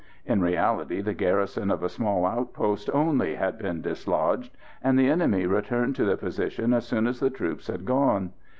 [0.25, 5.45] In reality the garrison of a small outpost only had been dislodged, and the enemy
[5.45, 8.33] returned to the position as soon as the troops had gone.